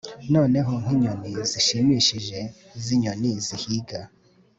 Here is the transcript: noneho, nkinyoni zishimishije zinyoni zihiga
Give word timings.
noneho, 0.33 0.73
nkinyoni 0.83 1.31
zishimishije 1.51 2.39
zinyoni 2.83 3.31
zihiga 3.45 3.99